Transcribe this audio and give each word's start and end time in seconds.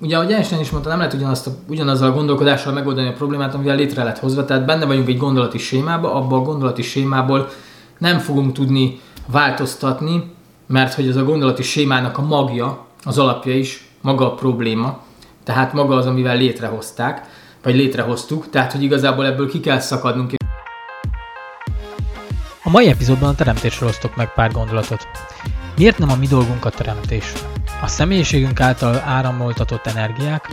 Ugye, 0.00 0.16
ahogy 0.16 0.32
Einstein 0.32 0.60
is 0.60 0.70
mondta, 0.70 0.88
nem 0.88 0.98
lehet 0.98 1.12
ugyanazt 1.12 1.46
a, 1.46 1.50
ugyanazzal 1.68 2.10
a 2.10 2.14
gondolkodással 2.14 2.72
megoldani 2.72 3.08
a 3.08 3.12
problémát, 3.12 3.54
amivel 3.54 3.76
létre 3.76 4.04
lett 4.04 4.18
hozva, 4.18 4.44
tehát 4.44 4.64
benne 4.64 4.84
vagyunk 4.84 5.08
egy 5.08 5.16
gondolati 5.16 5.58
sémába, 5.58 6.14
abba 6.14 6.36
a 6.36 6.42
gondolati 6.42 6.82
sémából 6.82 7.48
nem 7.98 8.18
fogunk 8.18 8.52
tudni 8.52 9.00
változtatni, 9.26 10.32
mert 10.66 10.94
hogy 10.94 11.08
az 11.08 11.16
a 11.16 11.24
gondolati 11.24 11.62
sémának 11.62 12.18
a 12.18 12.22
magja, 12.22 12.86
az 13.04 13.18
alapja 13.18 13.54
is 13.54 13.88
maga 14.00 14.32
a 14.32 14.34
probléma, 14.34 15.00
tehát 15.44 15.72
maga 15.72 15.96
az, 15.96 16.06
amivel 16.06 16.36
létrehozták, 16.36 17.26
vagy 17.62 17.74
létrehoztuk, 17.74 18.50
tehát 18.50 18.72
hogy 18.72 18.82
igazából 18.82 19.26
ebből 19.26 19.48
ki 19.48 19.60
kell 19.60 19.78
szakadnunk. 19.78 20.32
A 22.64 22.70
mai 22.70 22.88
epizódban 22.88 23.28
a 23.28 23.34
teremtésről 23.34 23.88
osztok 23.88 24.16
meg 24.16 24.34
pár 24.34 24.52
gondolatot. 24.52 25.06
Miért 25.78 25.98
nem 25.98 26.10
a 26.10 26.16
mi 26.16 26.26
dolgunk 26.26 26.64
a 26.64 26.70
teremtés? 26.70 27.32
A 27.82 27.86
személyiségünk 27.86 28.60
által 28.60 29.02
áramoltatott 29.04 29.86
energiák? 29.86 30.48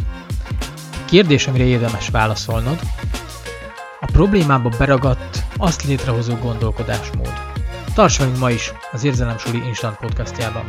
Kérdés, 1.06 1.48
amire 1.48 1.64
érdemes 1.64 2.10
válaszolnod. 2.10 2.80
A 4.02 4.06
problémába 4.12 4.70
beragadt, 4.78 5.44
azt 5.58 5.84
létrehozó 5.84 6.34
gondolkodásmód. 6.42 7.34
Tarts 7.94 8.18
velünk 8.18 8.38
ma 8.38 8.52
is 8.52 8.74
az 8.92 9.04
Érzelem 9.04 9.38
Suli 9.38 9.62
Instant 9.68 9.98
podcastjában. 9.98 10.64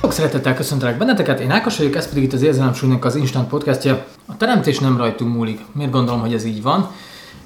Sok 0.00 0.12
szeretettel 0.12 0.54
köszöntelek 0.54 0.98
benneteket, 0.98 1.40
én 1.40 1.50
Ákos 1.50 1.76
vagyok, 1.76 1.96
ez 1.96 2.08
pedig 2.08 2.22
itt 2.22 2.32
az 2.32 2.42
Érzelem 2.42 2.74
Sulinak 2.74 3.04
az 3.04 3.14
Instant 3.14 3.48
podcastja. 3.48 4.06
A 4.26 4.36
teremtés 4.36 4.78
nem 4.78 4.96
rajtunk 4.96 5.34
múlik. 5.34 5.60
Miért 5.72 5.92
gondolom, 5.92 6.20
hogy 6.20 6.34
ez 6.34 6.44
így 6.44 6.62
van? 6.62 6.90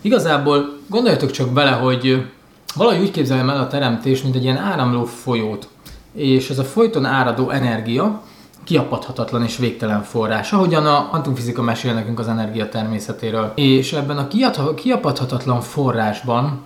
Igazából 0.00 0.78
gondoljatok 0.86 1.30
csak 1.30 1.52
bele, 1.52 1.70
hogy 1.70 2.30
valahogy 2.74 3.00
úgy 3.00 3.10
képzeljem 3.10 3.50
el 3.50 3.60
a 3.60 3.66
teremtés, 3.66 4.22
mint 4.22 4.34
egy 4.34 4.42
ilyen 4.42 4.56
áramló 4.56 5.04
folyót 5.04 5.68
és 6.14 6.50
ez 6.50 6.58
a 6.58 6.64
folyton 6.64 7.04
áradó 7.04 7.50
energia 7.50 8.22
kiapadhatatlan 8.64 9.42
és 9.42 9.56
végtelen 9.56 10.02
forrás, 10.02 10.52
ahogyan 10.52 10.86
a 10.86 11.08
kvantumfizika 11.08 11.62
mesél 11.62 11.94
nekünk 11.94 12.18
az 12.18 12.28
energia 12.28 12.68
természetéről. 12.68 13.52
És 13.54 13.92
ebben 13.92 14.18
a 14.18 14.28
kiapadhatatlan 14.74 15.60
forrásban 15.60 16.62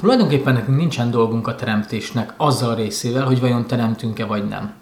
tulajdonképpen 0.00 0.54
nekünk 0.54 0.78
nincsen 0.78 1.10
dolgunk 1.10 1.48
a 1.48 1.54
teremtésnek 1.54 2.34
azzal 2.36 2.74
részével, 2.74 3.24
hogy 3.24 3.40
vajon 3.40 3.66
teremtünk-e 3.66 4.24
vagy 4.24 4.48
nem. 4.48 4.72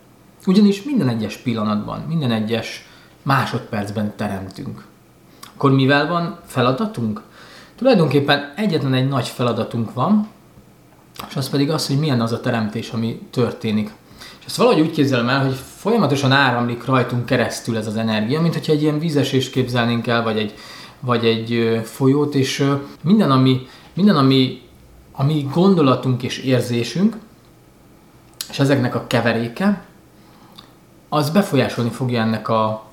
Ugyanis 0.46 0.82
minden 0.82 1.08
egyes 1.08 1.36
pillanatban, 1.36 2.04
minden 2.08 2.30
egyes 2.30 2.88
másodpercben 3.22 4.12
teremtünk. 4.16 4.84
Akkor 5.54 5.72
mivel 5.72 6.06
van 6.06 6.38
feladatunk? 6.46 7.22
Tulajdonképpen 7.76 8.52
egyetlen 8.56 8.94
egy 8.94 9.08
nagy 9.08 9.28
feladatunk 9.28 9.92
van, 9.92 10.28
és 11.28 11.36
az 11.36 11.48
pedig 11.48 11.70
az, 11.70 11.86
hogy 11.86 11.98
milyen 11.98 12.20
az 12.20 12.32
a 12.32 12.40
teremtés, 12.40 12.90
ami 12.90 13.20
történik. 13.30 13.90
És 14.38 14.46
ezt 14.46 14.56
valahogy 14.56 14.80
úgy 14.80 14.90
képzelem 14.90 15.28
el, 15.28 15.44
hogy 15.44 15.54
folyamatosan 15.76 16.32
áramlik 16.32 16.84
rajtunk 16.84 17.26
keresztül 17.26 17.76
ez 17.76 17.86
az 17.86 17.96
energia, 17.96 18.40
mint 18.40 18.54
hogyha 18.54 18.72
egy 18.72 18.82
ilyen 18.82 18.98
vízesést 18.98 19.52
képzelnénk 19.52 20.06
el, 20.06 20.22
vagy 20.22 20.38
egy, 20.38 20.54
vagy 21.00 21.24
egy 21.24 21.80
folyót, 21.84 22.34
és 22.34 22.70
minden, 23.02 23.30
ami, 23.30 23.66
minden 23.94 24.16
ami, 24.16 24.60
ami 25.12 25.46
gondolatunk 25.52 26.22
és 26.22 26.38
érzésünk, 26.38 27.16
és 28.50 28.58
ezeknek 28.58 28.94
a 28.94 29.06
keveréke, 29.06 29.84
az 31.08 31.30
befolyásolni 31.30 31.90
fogja 31.90 32.20
ennek 32.20 32.48
a 32.48 32.84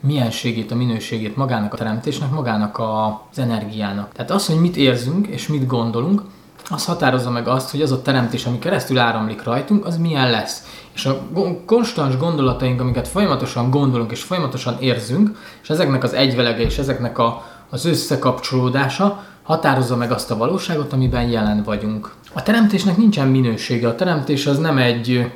mienségét, 0.00 0.70
a 0.70 0.74
minőségét 0.74 1.36
magának 1.36 1.72
a 1.72 1.76
teremtésnek, 1.76 2.30
magának 2.30 2.78
az 2.78 3.38
energiának. 3.38 4.12
Tehát 4.12 4.30
az, 4.30 4.46
hogy 4.46 4.60
mit 4.60 4.76
érzünk 4.76 5.26
és 5.26 5.48
mit 5.48 5.66
gondolunk, 5.66 6.22
az 6.70 6.84
határozza 6.84 7.30
meg 7.30 7.48
azt, 7.48 7.70
hogy 7.70 7.82
az 7.82 7.92
a 7.92 8.02
teremtés, 8.02 8.46
ami 8.46 8.58
keresztül 8.58 8.98
áramlik 8.98 9.42
rajtunk, 9.42 9.86
az 9.86 9.96
milyen 9.96 10.30
lesz. 10.30 10.64
És 10.92 11.06
a 11.06 11.26
konstans 11.66 12.16
gondolataink, 12.16 12.80
amiket 12.80 13.08
folyamatosan 13.08 13.70
gondolunk 13.70 14.10
és 14.10 14.22
folyamatosan 14.22 14.76
érzünk, 14.80 15.38
és 15.62 15.70
ezeknek 15.70 16.02
az 16.02 16.12
egyvelege 16.12 16.62
és 16.62 16.78
ezeknek 16.78 17.18
a, 17.18 17.42
az 17.70 17.84
összekapcsolódása 17.84 19.24
határozza 19.42 19.96
meg 19.96 20.10
azt 20.10 20.30
a 20.30 20.36
valóságot, 20.36 20.92
amiben 20.92 21.28
jelen 21.28 21.62
vagyunk. 21.62 22.14
A 22.32 22.42
teremtésnek 22.42 22.96
nincsen 22.96 23.28
minősége, 23.28 23.88
a 23.88 23.94
teremtés 23.94 24.46
az 24.46 24.58
nem 24.58 24.78
egy 24.78 25.32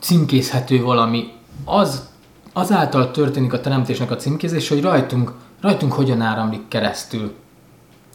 címkézhető 0.00 0.82
valami. 0.82 1.32
Az 1.64 2.07
azáltal 2.58 3.10
történik 3.10 3.52
a 3.52 3.60
teremtésnek 3.60 4.10
a 4.10 4.16
címkézés, 4.16 4.68
hogy 4.68 4.82
rajtunk, 4.82 5.32
rajtunk 5.60 5.92
hogyan 5.92 6.20
áramlik 6.20 6.68
keresztül. 6.68 7.34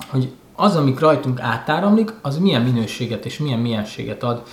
Hogy 0.07 0.31
az, 0.55 0.75
amik 0.75 0.99
rajtunk 0.99 1.39
átáramlik, 1.39 2.13
az 2.21 2.37
milyen 2.37 2.61
minőséget 2.61 3.25
és 3.25 3.37
milyen 3.37 3.59
mienséget 3.59 4.23
ad 4.23 4.43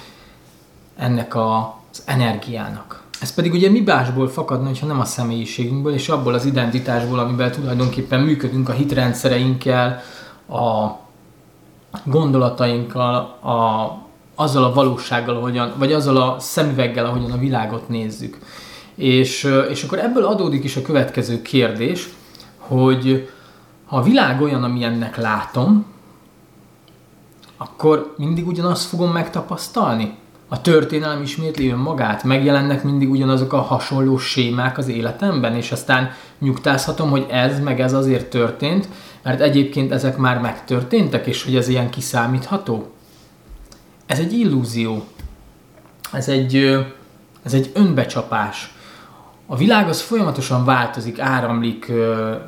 ennek 0.96 1.34
a, 1.34 1.76
az 1.92 2.02
energiának. 2.04 3.02
Ez 3.20 3.34
pedig 3.34 3.52
ugye 3.52 3.70
mi 3.70 3.80
másból 3.80 4.28
fakadna, 4.28 4.66
hogyha 4.66 4.86
nem 4.86 5.00
a 5.00 5.04
személyiségünkből, 5.04 5.94
és 5.94 6.08
abból 6.08 6.34
az 6.34 6.44
identitásból, 6.44 7.18
amiben 7.18 7.52
tulajdonképpen 7.52 8.20
működünk 8.20 8.68
a 8.68 8.72
hitrendszereinkkel, 8.72 10.02
a 10.48 10.88
gondolatainkkal, 12.04 13.14
a, 13.40 13.90
azzal 14.34 14.64
a 14.64 14.72
valósággal, 14.72 15.36
ahogyan, 15.36 15.72
vagy 15.78 15.92
azzal 15.92 16.16
a 16.16 16.36
szemüveggel, 16.38 17.06
ahogyan 17.06 17.30
a 17.30 17.38
világot 17.38 17.88
nézzük. 17.88 18.38
És, 19.00 19.48
és 19.70 19.82
akkor 19.82 19.98
ebből 19.98 20.24
adódik 20.24 20.64
is 20.64 20.76
a 20.76 20.82
következő 20.82 21.42
kérdés, 21.42 22.08
hogy 22.56 23.28
ha 23.86 23.96
a 23.96 24.02
világ 24.02 24.40
olyan, 24.40 24.62
amilyennek 24.62 25.16
látom, 25.16 25.86
akkor 27.56 28.14
mindig 28.16 28.46
ugyanazt 28.46 28.88
fogom 28.88 29.10
megtapasztalni? 29.10 30.14
A 30.48 30.60
történelem 30.60 31.22
ismétli 31.22 31.68
önmagát, 31.68 32.24
megjelennek 32.24 32.82
mindig 32.82 33.10
ugyanazok 33.10 33.52
a 33.52 33.60
hasonló 33.60 34.18
sémák 34.18 34.78
az 34.78 34.88
életemben, 34.88 35.54
és 35.54 35.72
aztán 35.72 36.10
nyugtázhatom, 36.38 37.10
hogy 37.10 37.26
ez 37.30 37.60
meg 37.60 37.80
ez 37.80 37.92
azért 37.92 38.30
történt, 38.30 38.88
mert 39.22 39.40
egyébként 39.40 39.92
ezek 39.92 40.16
már 40.16 40.40
megtörténtek, 40.40 41.26
és 41.26 41.44
hogy 41.44 41.56
ez 41.56 41.68
ilyen 41.68 41.90
kiszámítható. 41.90 42.92
Ez 44.06 44.18
egy 44.18 44.32
illúzió. 44.32 45.04
Ez 46.12 46.28
egy, 46.28 46.56
ez 47.42 47.54
egy 47.54 47.70
önbecsapás. 47.74 48.74
A 49.52 49.56
világ 49.56 49.88
az 49.88 50.00
folyamatosan 50.00 50.64
változik, 50.64 51.18
áramlik, 51.18 51.92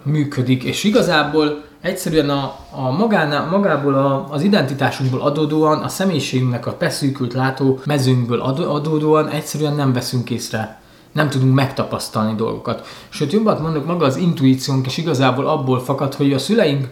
működik, 0.02 0.62
és 0.62 0.84
igazából 0.84 1.64
egyszerűen 1.80 2.30
a, 2.30 2.56
a 2.70 2.90
magánál, 2.90 3.46
magából 3.46 3.94
a, 3.94 4.26
az 4.30 4.42
identitásunkból 4.42 5.20
adódóan, 5.20 5.82
a 5.82 5.88
személyiségünknek 5.88 6.66
a 6.66 6.76
beszűkült 6.78 7.32
látó 7.32 7.80
mezőnkből 7.84 8.40
adódóan 8.40 9.28
egyszerűen 9.28 9.74
nem 9.74 9.92
veszünk 9.92 10.30
észre 10.30 10.80
nem 11.12 11.28
tudunk 11.28 11.54
megtapasztalni 11.54 12.34
dolgokat. 12.34 12.86
Sőt, 13.08 13.32
jobban 13.32 13.60
mondok, 13.60 13.86
maga 13.86 14.04
az 14.04 14.16
intuíciónk 14.16 14.86
is 14.86 14.96
igazából 14.96 15.46
abból 15.46 15.80
fakad, 15.80 16.14
hogy 16.14 16.32
a 16.32 16.38
szüleink, 16.38 16.88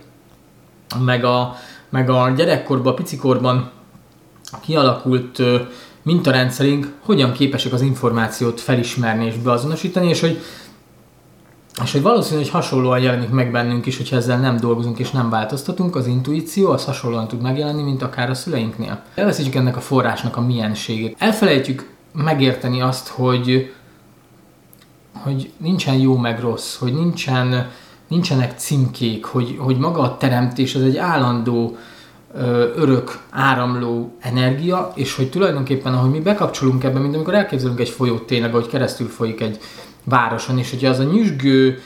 meg 1.04 1.24
a, 1.24 1.54
meg 1.88 2.10
a 2.10 2.30
gyerekkorban, 2.36 2.94
picikorban 2.94 3.70
kialakult 4.60 5.42
mintarendszerünk 6.02 6.92
hogyan 7.00 7.32
képesek 7.32 7.72
az 7.72 7.80
információt 7.80 8.60
felismerni 8.60 9.24
és 9.24 9.34
beazonosítani, 9.34 10.08
és 10.08 10.20
hogy 10.20 10.40
és 11.82 11.92
hogy 11.92 12.02
valószínű, 12.02 12.38
hogy 12.38 12.50
hasonlóan 12.50 13.00
jelenik 13.00 13.28
meg 13.28 13.50
bennünk 13.50 13.86
is, 13.86 13.96
hogyha 13.96 14.16
ezzel 14.16 14.38
nem 14.38 14.56
dolgozunk 14.56 14.98
és 14.98 15.10
nem 15.10 15.30
változtatunk, 15.30 15.96
az 15.96 16.06
intuíció 16.06 16.70
az 16.70 16.84
hasonlóan 16.84 17.28
tud 17.28 17.40
megjelenni, 17.40 17.82
mint 17.82 18.02
akár 18.02 18.30
a 18.30 18.34
szüleinknél. 18.34 19.02
Elveszítjük 19.14 19.54
ennek 19.54 19.76
a 19.76 19.80
forrásnak 19.80 20.36
a 20.36 20.40
mienségét. 20.40 21.16
Elfelejtjük 21.18 21.90
megérteni 22.12 22.80
azt, 22.80 23.08
hogy, 23.08 23.72
hogy 25.12 25.50
nincsen 25.56 25.94
jó 25.94 26.16
meg 26.16 26.40
rossz, 26.40 26.76
hogy 26.76 26.94
nincsen, 26.94 27.70
nincsenek 28.08 28.58
címkék, 28.58 29.24
hogy, 29.24 29.56
hogy 29.58 29.78
maga 29.78 30.00
a 30.00 30.16
teremtés 30.16 30.74
az 30.74 30.82
egy 30.82 30.96
állandó, 30.96 31.76
örök 32.76 33.18
áramló 33.30 34.16
energia, 34.20 34.92
és 34.94 35.14
hogy 35.14 35.30
tulajdonképpen, 35.30 35.94
ahogy 35.94 36.10
mi 36.10 36.20
bekapcsolunk 36.20 36.84
ebbe, 36.84 36.98
mint 36.98 37.14
amikor 37.14 37.34
elképzelünk 37.34 37.80
egy 37.80 37.88
folyót 37.88 38.22
tényleg, 38.22 38.52
hogy 38.52 38.66
keresztül 38.66 39.08
folyik 39.08 39.40
egy 39.40 39.58
városon, 40.04 40.58
és 40.58 40.70
hogyha 40.70 40.88
az 40.88 40.98
a 40.98 41.02
nyüzsgő, 41.02 41.78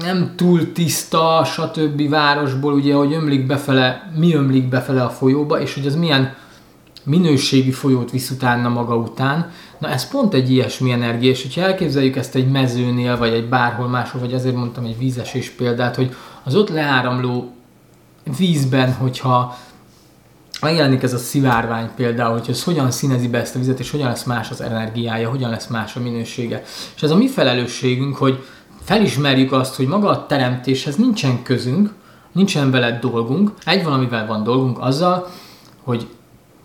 nem 0.00 0.32
túl 0.36 0.72
tiszta, 0.72 1.44
stb. 1.44 2.08
városból, 2.08 2.72
ugye, 2.72 2.94
hogy 2.94 3.12
ömlik 3.12 3.46
befele, 3.46 4.12
mi 4.16 4.34
ömlik 4.34 4.68
befele 4.68 5.02
a 5.02 5.08
folyóba, 5.08 5.60
és 5.60 5.74
hogy 5.74 5.86
az 5.86 5.96
milyen 5.96 6.34
minőségi 7.04 7.70
folyót 7.70 8.10
visz 8.10 8.30
utána 8.30 8.68
maga 8.68 8.96
után. 8.96 9.50
Na 9.78 9.88
ez 9.88 10.08
pont 10.08 10.34
egy 10.34 10.50
ilyesmi 10.50 10.90
energia, 10.90 11.30
és 11.30 11.42
hogyha 11.42 11.60
elképzeljük 11.60 12.16
ezt 12.16 12.34
egy 12.34 12.50
mezőnél, 12.50 13.16
vagy 13.16 13.32
egy 13.32 13.48
bárhol 13.48 13.88
máshol, 13.88 14.20
vagy 14.20 14.34
azért 14.34 14.54
mondtam 14.54 14.84
egy 14.84 14.98
vízesés 14.98 15.50
példát, 15.50 15.96
hogy 15.96 16.14
az 16.44 16.54
ott 16.54 16.68
leáramló 16.68 17.52
vízben, 18.36 18.92
hogyha 18.92 19.58
megjelenik 20.60 21.02
ez 21.02 21.12
a 21.12 21.18
szivárvány 21.18 21.90
például, 21.96 22.38
hogy 22.38 22.48
ez 22.48 22.64
hogyan 22.64 22.90
színezi 22.90 23.28
be 23.28 23.38
ezt 23.38 23.54
a 23.54 23.58
vizet, 23.58 23.78
és 23.78 23.90
hogyan 23.90 24.08
lesz 24.08 24.24
más 24.24 24.50
az 24.50 24.60
energiája, 24.60 25.30
hogyan 25.30 25.50
lesz 25.50 25.66
más 25.66 25.96
a 25.96 26.00
minősége. 26.00 26.62
És 26.96 27.02
ez 27.02 27.10
a 27.10 27.16
mi 27.16 27.28
felelősségünk, 27.28 28.16
hogy 28.16 28.44
felismerjük 28.84 29.52
azt, 29.52 29.74
hogy 29.74 29.86
maga 29.86 30.08
a 30.08 30.26
teremtéshez 30.26 30.96
nincsen 30.96 31.42
közünk, 31.42 31.92
nincsen 32.32 32.70
vele 32.70 32.98
dolgunk, 32.98 33.52
egy 33.64 33.84
valamivel 33.84 34.26
van 34.26 34.42
dolgunk 34.42 34.78
azzal, 34.80 35.28
hogy 35.82 36.08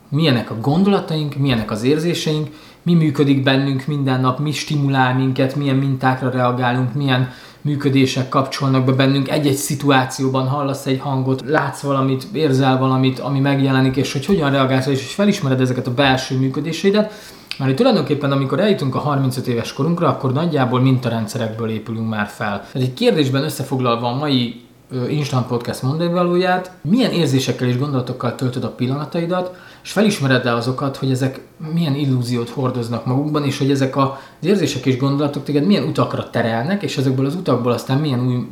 milyenek 0.09 0.51
a 0.51 0.59
gondolataink, 0.61 1.35
milyenek 1.35 1.71
az 1.71 1.83
érzéseink, 1.83 2.47
mi 2.81 2.93
működik 2.93 3.43
bennünk 3.43 3.85
minden 3.85 4.21
nap, 4.21 4.39
mi 4.39 4.51
stimulál 4.51 5.15
minket, 5.15 5.55
milyen 5.55 5.75
mintákra 5.75 6.29
reagálunk, 6.29 6.93
milyen 6.93 7.31
működések 7.63 8.29
kapcsolnak 8.29 8.85
be 8.85 8.91
bennünk. 8.91 9.29
Egy-egy 9.29 9.55
szituációban 9.55 10.47
hallasz 10.47 10.85
egy 10.85 10.99
hangot, 10.99 11.41
látsz 11.45 11.81
valamit, 11.81 12.27
érzel 12.33 12.77
valamit, 12.77 13.19
ami 13.19 13.39
megjelenik, 13.39 13.95
és 13.95 14.11
hogy 14.11 14.25
hogyan 14.25 14.51
reagálsz, 14.51 14.85
és 14.85 15.13
felismered 15.13 15.61
ezeket 15.61 15.87
a 15.87 15.93
belső 15.93 16.37
működéseidet. 16.37 17.11
Mert 17.57 17.69
hogy 17.69 17.75
tulajdonképpen, 17.75 18.31
amikor 18.31 18.59
eljutunk 18.59 18.95
a 18.95 18.99
35 18.99 19.47
éves 19.47 19.73
korunkra, 19.73 20.07
akkor 20.07 20.33
nagyjából 20.33 20.81
mintarendszerekből 20.81 21.69
épülünk 21.69 22.09
már 22.09 22.27
fel. 22.27 22.67
Tehát 22.71 22.87
egy 22.87 22.93
kérdésben 22.93 23.43
összefoglalva 23.43 24.07
a 24.07 24.15
mai 24.15 24.61
Instant 25.09 25.47
Podcast 25.47 25.81
mondani 25.81 26.11
valóját, 26.11 26.71
milyen 26.81 27.11
érzésekkel 27.11 27.67
és 27.67 27.77
gondolatokkal 27.77 28.35
töltöd 28.35 28.63
a 28.63 28.71
pillanataidat, 28.71 29.55
és 29.83 29.91
felismered 29.91 30.43
le 30.43 30.53
azokat, 30.53 30.97
hogy 30.97 31.11
ezek 31.11 31.39
milyen 31.73 31.95
illúziót 31.95 32.49
hordoznak 32.49 33.05
magukban, 33.05 33.43
és 33.43 33.57
hogy 33.57 33.71
ezek 33.71 33.97
az 33.97 34.07
érzések 34.41 34.85
és 34.85 34.97
gondolatok 34.97 35.43
téged 35.43 35.65
milyen 35.65 35.83
utakra 35.83 36.29
terelnek, 36.29 36.83
és 36.83 36.97
ezekből 36.97 37.25
az 37.25 37.35
utakból 37.35 37.71
aztán 37.71 37.97
milyen 37.97 38.27
új 38.27 38.47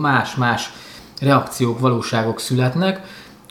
más-más 0.00 0.72
reakciók, 1.20 1.78
valóságok 1.78 2.40
születnek, 2.40 3.00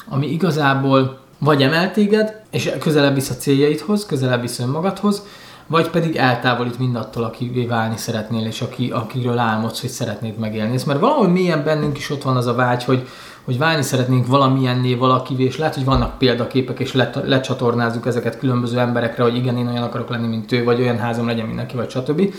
ami 0.09 0.27
igazából 0.31 1.19
vagy 1.37 1.61
emel 1.61 1.91
téged, 1.91 2.41
és 2.51 2.71
közelebb 2.79 3.13
visz 3.13 3.29
a 3.29 3.35
céljaidhoz, 3.35 4.05
közelebb 4.05 4.41
visz 4.41 4.59
önmagadhoz, 4.59 5.23
vagy 5.67 5.89
pedig 5.89 6.15
eltávolít 6.15 6.79
mindattól, 6.79 7.23
akivé 7.23 7.65
válni 7.65 7.97
szeretnél, 7.97 8.45
és 8.45 8.61
aki, 8.61 8.91
akiről 8.91 9.37
álmodsz, 9.37 9.81
hogy 9.81 9.89
szeretnéd 9.89 10.37
megélni. 10.37 10.73
Ez 10.73 10.83
mert 10.83 10.99
valahol 10.99 11.27
mélyen 11.27 11.63
bennünk 11.63 11.97
is 11.97 12.09
ott 12.09 12.23
van 12.23 12.35
az 12.35 12.45
a 12.45 12.53
vágy, 12.53 12.83
hogy, 12.83 13.07
hogy 13.43 13.57
válni 13.57 13.81
szeretnénk 13.81 14.27
valamilyenné 14.27 14.93
valakivé, 14.93 15.43
és 15.43 15.57
lehet, 15.57 15.75
hogy 15.75 15.85
vannak 15.85 16.17
példaképek, 16.17 16.79
és 16.79 16.93
let, 16.93 17.19
lecsatornázzuk 17.25 18.05
ezeket 18.05 18.37
különböző 18.37 18.79
emberekre, 18.79 19.23
hogy 19.23 19.35
igen, 19.35 19.57
én 19.57 19.67
olyan 19.67 19.83
akarok 19.83 20.09
lenni, 20.09 20.27
mint 20.27 20.51
ő, 20.51 20.63
vagy 20.63 20.81
olyan 20.81 20.97
házam 20.97 21.27
legyen 21.27 21.45
mindenki, 21.45 21.75
vagy 21.75 21.89
stb. 21.89 22.33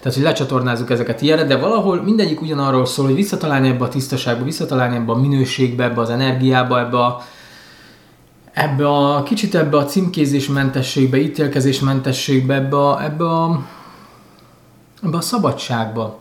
Tehát, 0.00 0.14
hogy 0.14 0.22
lecsatornázzuk 0.22 0.90
ezeket 0.90 1.22
ilyenre, 1.22 1.44
de 1.44 1.56
valahol 1.56 2.02
mindegyik 2.02 2.40
ugyanarról 2.40 2.86
szól, 2.86 3.04
hogy 3.04 3.14
visszatalálni 3.14 3.68
ebbe 3.68 3.84
a 3.84 3.88
tisztaságba, 3.88 4.44
visszatalálni 4.44 4.96
ebbe 4.96 5.12
a 5.12 5.20
minőségbe, 5.20 5.84
ebbe 5.84 6.00
az 6.00 6.10
energiába, 6.10 6.78
ebbe 6.78 6.98
a, 6.98 7.22
ebbe 8.60 8.88
a 8.88 9.22
kicsit 9.22 9.54
ebbe 9.54 9.76
a 9.76 9.84
címkézésmentességbe, 9.84 11.16
ítélkezésmentességbe, 11.16 12.54
ebbe 12.54 12.76
a, 12.76 13.04
ebbe 13.04 13.24
a, 13.24 13.66
ebbe 15.02 15.16
a 15.16 15.20
szabadságba. 15.20 16.18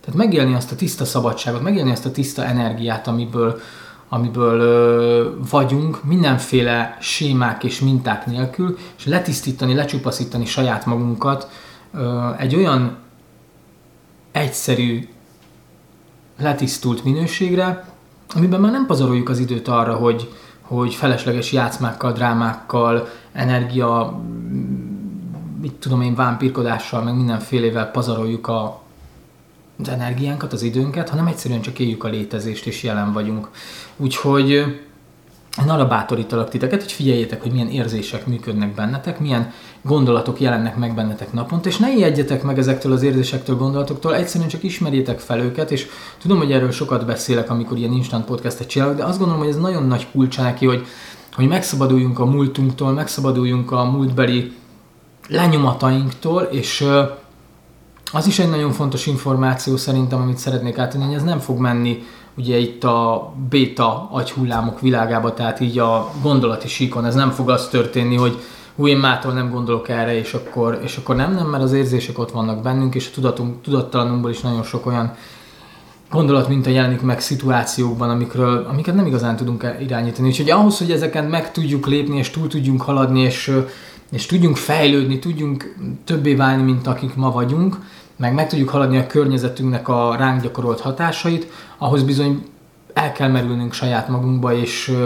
Tehát 0.00 0.18
megélni 0.18 0.54
azt 0.54 0.72
a 0.72 0.76
tiszta 0.76 1.04
szabadságot, 1.04 1.62
megélni 1.62 1.90
azt 1.90 2.06
a 2.06 2.10
tiszta 2.10 2.44
energiát, 2.44 3.06
amiből, 3.06 3.60
amiből 4.08 4.60
ö, 4.60 5.30
vagyunk, 5.50 6.04
mindenféle 6.04 6.96
sémák 7.00 7.64
és 7.64 7.80
minták 7.80 8.26
nélkül, 8.26 8.76
és 8.98 9.06
letisztítani, 9.06 9.74
lecsupaszítani 9.74 10.44
saját 10.44 10.86
magunkat 10.86 11.48
ö, 11.94 12.30
egy 12.38 12.54
olyan 12.54 12.96
egyszerű, 14.32 15.08
letisztult 16.40 17.04
minőségre, 17.04 17.84
amiben 18.34 18.60
már 18.60 18.72
nem 18.72 18.86
pazaroljuk 18.86 19.28
az 19.28 19.38
időt 19.38 19.68
arra, 19.68 19.94
hogy, 19.94 20.28
hogy 20.68 20.94
felesleges 20.94 21.52
játszmákkal, 21.52 22.12
drámákkal, 22.12 23.08
energia, 23.32 24.20
mit 25.60 25.72
tudom 25.72 26.00
én, 26.00 26.14
vámpírkodással, 26.14 27.02
meg 27.02 27.16
mindenfélevel 27.16 27.90
pazaroljuk 27.90 28.48
a, 28.48 28.82
az 29.80 29.88
energiánkat, 29.88 30.52
az 30.52 30.62
időnket, 30.62 31.08
hanem 31.08 31.26
egyszerűen 31.26 31.60
csak 31.60 31.78
éljük 31.78 32.04
a 32.04 32.08
létezést 32.08 32.66
és 32.66 32.82
jelen 32.82 33.12
vagyunk. 33.12 33.50
Úgyhogy 33.96 34.80
én 35.62 35.68
arra 35.68 35.86
bátorítalak 35.86 36.48
titeket, 36.48 36.82
hogy 36.82 36.92
figyeljétek, 36.92 37.42
hogy 37.42 37.52
milyen 37.52 37.68
érzések 37.68 38.26
működnek 38.26 38.74
bennetek, 38.74 39.20
milyen 39.20 39.52
gondolatok 39.82 40.40
jelennek 40.40 40.76
meg 40.76 40.94
bennetek 40.94 41.32
naponta, 41.32 41.68
és 41.68 41.76
ne 41.76 41.92
ijedjetek 41.92 42.42
meg 42.42 42.58
ezektől 42.58 42.92
az 42.92 43.02
érzésektől, 43.02 43.56
gondolatoktól, 43.56 44.14
egyszerűen 44.14 44.48
csak 44.48 44.62
ismerjétek 44.62 45.18
fel 45.18 45.40
őket, 45.40 45.70
és 45.70 45.86
tudom, 46.18 46.38
hogy 46.38 46.52
erről 46.52 46.70
sokat 46.70 47.06
beszélek, 47.06 47.50
amikor 47.50 47.78
ilyen 47.78 47.92
instant 47.92 48.24
podcastet 48.24 48.68
csinálok, 48.68 48.96
de 48.96 49.04
azt 49.04 49.18
gondolom, 49.18 49.42
hogy 49.42 49.52
ez 49.52 49.60
nagyon 49.60 49.86
nagy 49.86 50.06
kulcsa 50.12 50.42
neki, 50.42 50.66
hogy, 50.66 50.86
hogy 51.32 51.48
megszabaduljunk 51.48 52.18
a 52.18 52.24
múltunktól, 52.24 52.92
megszabaduljunk 52.92 53.72
a 53.72 53.84
múltbeli 53.84 54.52
lenyomatainktól, 55.28 56.42
és 56.42 56.86
az 58.12 58.26
is 58.26 58.38
egy 58.38 58.50
nagyon 58.50 58.72
fontos 58.72 59.06
információ 59.06 59.76
szerintem, 59.76 60.20
amit 60.20 60.38
szeretnék 60.38 60.78
átadni, 60.78 61.06
hogy 61.06 61.14
ez 61.14 61.22
nem 61.22 61.38
fog 61.38 61.58
menni 61.58 62.02
ugye 62.38 62.58
itt 62.58 62.84
a 62.84 63.32
béta 63.48 64.08
agyhullámok 64.10 64.80
világába, 64.80 65.34
tehát 65.34 65.60
így 65.60 65.78
a 65.78 66.10
gondolati 66.22 66.68
síkon, 66.68 67.04
ez 67.04 67.14
nem 67.14 67.30
fog 67.30 67.50
az 67.50 67.68
történni, 67.68 68.16
hogy 68.16 68.38
hú, 68.76 68.86
én 68.86 68.96
mától 68.96 69.32
nem 69.32 69.50
gondolok 69.50 69.88
erre, 69.88 70.18
és 70.18 70.34
akkor, 70.34 70.80
és 70.82 70.96
akkor 70.96 71.16
nem, 71.16 71.34
nem, 71.34 71.46
mert 71.46 71.62
az 71.62 71.72
érzések 71.72 72.18
ott 72.18 72.30
vannak 72.30 72.62
bennünk, 72.62 72.94
és 72.94 73.06
a 73.06 73.14
tudatunk, 73.14 73.62
tudattalanunkból 73.62 74.30
is 74.30 74.40
nagyon 74.40 74.62
sok 74.62 74.86
olyan 74.86 75.14
gondolat 76.10 76.48
mint 76.48 76.66
a 76.66 76.70
jelenik 76.70 77.00
meg 77.00 77.20
szituációkban, 77.20 78.10
amikről, 78.10 78.66
amiket 78.70 78.94
nem 78.94 79.06
igazán 79.06 79.36
tudunk 79.36 79.74
irányítani. 79.80 80.28
Úgyhogy 80.28 80.50
ahhoz, 80.50 80.78
hogy 80.78 80.90
ezeken 80.90 81.24
meg 81.24 81.52
tudjuk 81.52 81.86
lépni, 81.86 82.18
és 82.18 82.30
túl 82.30 82.48
tudjunk 82.48 82.82
haladni, 82.82 83.20
és, 83.20 83.52
és 84.10 84.26
tudjunk 84.26 84.56
fejlődni, 84.56 85.18
tudjunk 85.18 85.74
többé 86.04 86.34
válni, 86.34 86.62
mint 86.62 86.86
akik 86.86 87.14
ma 87.14 87.30
vagyunk, 87.30 87.76
meg 88.18 88.34
meg 88.34 88.48
tudjuk 88.48 88.68
haladni 88.68 88.98
a 88.98 89.06
környezetünknek 89.06 89.88
a 89.88 90.16
ránk 90.16 90.42
gyakorolt 90.42 90.80
hatásait, 90.80 91.50
ahhoz 91.78 92.02
bizony 92.02 92.46
el 92.92 93.12
kell 93.12 93.28
merülnünk 93.28 93.72
saját 93.72 94.08
magunkba, 94.08 94.54
és 94.54 94.96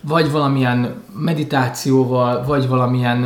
vagy 0.00 0.30
valamilyen 0.30 0.94
meditációval, 1.18 2.44
vagy 2.44 2.68
valamilyen, 2.68 3.24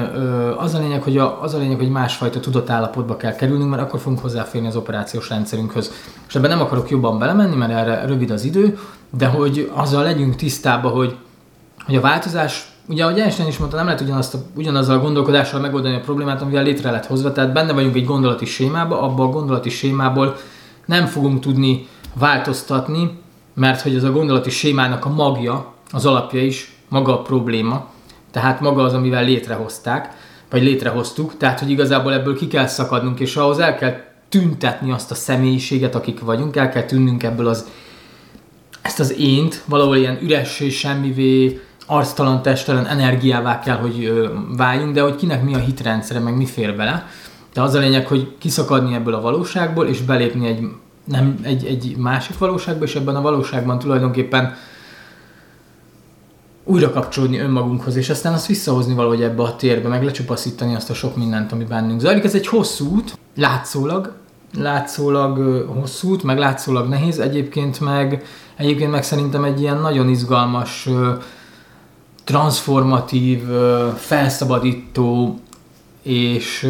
az 0.59 0.75
a 0.75 0.79
lényeg, 0.79 1.03
hogy 1.03 1.19
a, 1.19 1.43
az 1.43 1.55
a 1.55 1.59
lényeg, 1.59 1.79
hogy 1.79 1.91
másfajta 1.91 2.41
tudatállapotba 2.41 3.17
kell 3.17 3.35
kerülnünk, 3.35 3.71
mert 3.71 3.83
akkor 3.83 4.01
fogunk 4.01 4.21
hozzáférni 4.21 4.67
az 4.67 4.77
operációs 4.77 5.29
rendszerünkhöz. 5.29 5.93
És 6.29 6.35
ebben 6.35 6.51
nem 6.51 6.61
akarok 6.61 6.91
jobban 6.91 7.19
belemenni, 7.19 7.57
mert 7.57 7.73
erre 7.73 8.05
rövid 8.05 8.31
az 8.31 8.45
idő, 8.45 8.79
de 9.11 9.27
hogy 9.27 9.71
azzal 9.75 10.03
legyünk 10.03 10.37
tisztában, 10.37 10.93
hogy, 10.93 11.17
hogy 11.85 11.97
a 11.97 12.01
változás 12.01 12.70
ugye 12.89 13.05
ahogy 13.05 13.19
Einstein 13.19 13.49
is 13.49 13.59
mondta, 13.59 13.77
nem 13.77 13.85
lehet 13.87 14.01
ugyanazt 14.01 14.35
a, 14.35 14.39
ugyanazzal 14.55 14.97
a 14.97 15.01
gondolkodással 15.01 15.61
megoldani 15.61 15.95
a 15.95 16.01
problémát, 16.01 16.43
amivel 16.43 16.63
létre 16.63 16.91
lett 16.91 17.07
hozva, 17.07 17.33
tehát 17.33 17.53
benne 17.53 17.73
vagyunk 17.73 17.95
egy 17.95 18.05
gondolati 18.05 18.45
sémába, 18.45 19.03
abban 19.03 19.27
a 19.27 19.31
gondolati 19.31 19.71
sémából 19.71 20.37
nem 20.87 21.07
fogunk 21.07 21.41
tudni 21.41 21.87
változtatni, 22.15 23.19
mert 23.55 23.81
hogy 23.81 23.95
ez 23.95 24.05
a 24.05 24.13
gondolati 24.13 24.51
sémának 24.51 25.05
a 25.05 25.09
magja, 25.09 25.73
az 25.91 26.07
alapja 26.07 26.45
is 26.45 26.77
maga 26.89 27.19
a 27.19 27.23
probléma, 27.23 27.89
tehát 28.31 28.61
maga 28.61 28.83
az, 28.83 28.93
amivel 28.93 29.25
létrehozták, 29.25 30.15
vagy 30.51 30.63
létrehoztuk, 30.63 31.37
tehát 31.37 31.61
hogy 31.61 31.71
igazából 31.71 32.13
ebből 32.13 32.37
ki 32.37 32.47
kell 32.49 32.67
szakadnunk, 32.67 33.21
és 33.21 33.37
ahhoz 33.37 33.59
el 33.59 33.77
kell 33.77 34.01
tüntetni 34.29 34.91
azt 34.93 35.11
a 35.11 35.15
személyiséget, 35.15 35.95
akik 35.95 36.21
vagyunk, 36.21 36.57
el 36.57 36.69
kell 36.69 36.83
tűnnünk 36.83 37.23
ebből 37.23 37.49
az 37.49 37.67
ezt 38.83 39.01
az 39.01 39.19
ént, 39.19 39.63
valahol 39.67 39.97
ilyen 39.97 40.19
üres 40.23 40.63
semmivé, 40.71 41.61
arctalan, 41.91 42.43
testelen 42.43 42.87
energiává 42.87 43.59
kell, 43.59 43.77
hogy 43.77 44.13
váljunk, 44.57 44.95
de 44.95 45.03
hogy 45.03 45.17
kinek 45.17 45.43
mi 45.43 45.55
a 45.55 45.59
hitrendszere, 45.59 46.19
meg 46.19 46.37
mi 46.37 46.47
fér 46.47 46.77
bele. 46.77 47.07
De 47.55 47.63
az 47.63 47.75
a 47.75 47.79
lényeg, 47.79 48.07
hogy 48.07 48.35
kiszakadni 48.39 48.95
ebből 48.95 49.15
a 49.15 49.21
valóságból, 49.21 49.87
és 49.87 50.01
belépni 50.01 50.47
egy, 50.47 50.69
nem, 51.05 51.39
egy, 51.43 51.65
egy 51.65 51.97
másik 51.97 52.39
valóságba, 52.39 52.85
és 52.85 52.95
ebben 52.95 53.17
a 53.17 53.21
valóságban 53.21 53.79
tulajdonképpen 53.79 54.55
újra 56.65 56.91
kapcsolódni 56.91 57.39
önmagunkhoz, 57.39 57.97
és 57.97 58.11
aztán 58.11 58.33
azt 58.33 58.47
visszahozni 58.47 58.95
valahogy 58.95 59.23
ebbe 59.23 59.43
a 59.43 59.57
térbe, 59.57 59.89
meg 59.89 60.05
lecsupaszítani 60.05 60.75
azt 60.75 60.91
a 60.91 60.95
sok 60.95 61.17
mindent, 61.17 61.53
ami 61.53 61.65
bennünk 61.65 62.01
zajlik. 62.01 62.25
Ez 62.25 62.35
egy 62.35 62.47
hosszú 62.47 62.95
út, 62.95 63.19
látszólag, 63.37 64.13
látszólag 64.59 65.65
hosszú 65.81 66.11
út, 66.11 66.23
meg 66.23 66.39
látszólag 66.39 66.89
nehéz, 66.89 67.19
egyébként 67.19 67.81
meg, 67.81 68.25
egyébként 68.57 68.91
meg 68.91 69.03
szerintem 69.03 69.45
egy 69.45 69.61
ilyen 69.61 69.81
nagyon 69.81 70.09
izgalmas 70.09 70.89
transformatív, 72.31 73.43
felszabadító 73.97 75.41
és, 76.03 76.69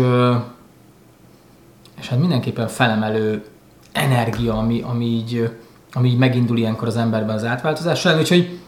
és 2.00 2.08
hát 2.08 2.18
mindenképpen 2.18 2.68
felemelő 2.68 3.44
energia, 3.92 4.54
ami, 4.54 4.80
ami, 4.80 5.04
így, 5.04 5.56
ami 5.92 6.08
így 6.08 6.18
megindul 6.18 6.58
ilyenkor 6.58 6.88
az 6.88 6.96
emberben 6.96 7.34
az 7.34 7.44
átváltozás 7.44 8.00
során. 8.00 8.18
Úgyhogy 8.18 8.58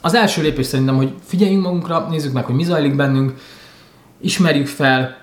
az 0.00 0.14
első 0.14 0.42
lépés 0.42 0.66
szerintem, 0.66 0.96
hogy 0.96 1.14
figyeljünk 1.24 1.62
magunkra, 1.62 2.06
nézzük 2.10 2.32
meg, 2.32 2.44
hogy 2.44 2.54
mi 2.54 2.64
zajlik 2.64 2.96
bennünk, 2.96 3.40
ismerjük 4.20 4.66
fel, 4.66 5.16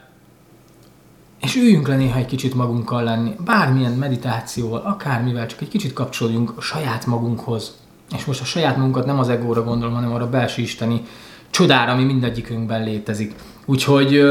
és 1.42 1.56
üljünk 1.56 1.88
le 1.88 1.96
néha 1.96 2.18
egy 2.18 2.26
kicsit 2.26 2.54
magunkkal 2.54 3.04
lenni, 3.04 3.36
bármilyen 3.46 3.94
meditációval, 3.94 4.82
akármivel, 4.82 5.46
csak 5.46 5.62
egy 5.62 5.68
kicsit 5.68 5.94
kapcsolódjunk 5.94 6.54
a 6.58 6.62
saját 6.62 7.06
magunkhoz, 7.06 7.79
és 8.16 8.26
most 8.26 8.42
a 8.42 8.46
saját 8.46 8.78
munkat 8.78 9.06
nem 9.06 9.20
az 9.20 9.30
egóra 9.30 9.64
gondolom, 9.64 9.94
hanem 9.94 10.14
arra 10.14 10.30
belső 10.30 10.62
isteni 10.62 11.02
csodára, 11.50 11.92
ami 11.92 12.04
mindegyikünkben 12.04 12.84
létezik. 12.84 13.36
Úgyhogy 13.66 14.24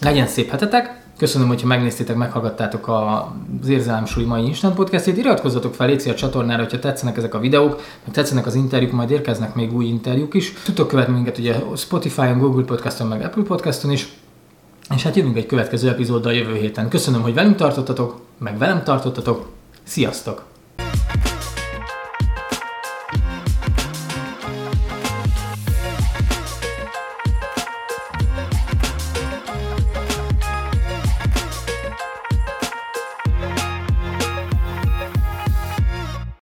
legyen 0.00 0.26
szép 0.26 0.50
hetetek, 0.50 1.02
Köszönöm, 1.16 1.48
hogyha 1.48 1.66
megnéztétek, 1.66 2.16
meghallgattátok 2.16 2.88
az 2.88 3.68
Érzelemsúly 3.68 4.24
mai 4.24 4.44
Instant 4.44 4.74
Podcastét. 4.74 5.16
Iratkozzatok 5.16 5.74
fel 5.74 5.86
Léci 5.86 6.10
a 6.10 6.14
csatornára, 6.14 6.62
hogyha 6.62 6.78
tetszenek 6.78 7.16
ezek 7.16 7.34
a 7.34 7.38
videók, 7.38 7.80
meg 8.04 8.14
tetszenek 8.14 8.46
az 8.46 8.54
interjúk, 8.54 8.92
majd 8.92 9.10
érkeznek 9.10 9.54
még 9.54 9.74
új 9.74 9.84
interjúk 9.84 10.34
is. 10.34 10.52
Tudtok 10.64 10.88
követni 10.88 11.14
minket 11.14 11.38
ugye 11.38 11.56
Spotify-on, 11.76 12.38
Google 12.38 12.64
Podcaston, 12.64 13.06
meg 13.06 13.24
Apple 13.24 13.42
Podcaston 13.42 13.90
is. 13.90 14.08
és 14.94 15.02
hát 15.02 15.16
jövünk 15.16 15.36
egy 15.36 15.46
következő 15.46 15.88
epizóddal 15.88 16.32
jövő 16.32 16.54
héten. 16.54 16.88
Köszönöm, 16.88 17.22
hogy 17.22 17.34
velünk 17.34 17.56
tartottatok, 17.56 18.20
meg 18.38 18.58
velem 18.58 18.82
tartottatok. 18.82 19.48
Sziasztok! 19.82 20.53